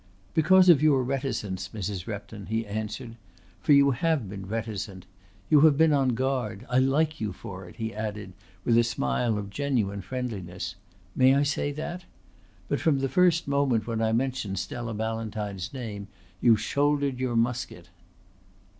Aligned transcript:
"Because 0.33 0.67
of 0.67 0.81
your 0.81 1.03
reticence, 1.03 1.69
Mrs. 1.75 2.07
Repton," 2.07 2.47
he 2.47 2.65
answered. 2.65 3.17
"For 3.61 3.71
you 3.71 3.91
have 3.91 4.27
been 4.27 4.47
reticent. 4.47 5.05
You 5.47 5.61
have 5.61 5.77
been 5.77 5.93
on 5.93 6.15
guard. 6.15 6.65
I 6.71 6.79
like 6.79 7.21
you 7.21 7.31
for 7.31 7.69
it," 7.69 7.75
he 7.75 7.93
added 7.93 8.33
with 8.65 8.79
a 8.79 8.83
smile 8.83 9.37
of 9.37 9.51
genuine 9.51 10.01
friendliness. 10.01 10.73
"May 11.15 11.35
I 11.35 11.43
say 11.43 11.71
that? 11.73 12.05
But 12.67 12.79
from 12.79 12.97
the 12.97 13.09
first 13.09 13.47
moment 13.47 13.85
when 13.85 14.01
I 14.01 14.11
mentioned 14.11 14.57
Stella 14.57 14.95
Ballantyne's 14.95 15.71
name 15.71 16.07
you 16.41 16.55
shouldered 16.57 17.19
your 17.19 17.35
musket." 17.35 17.89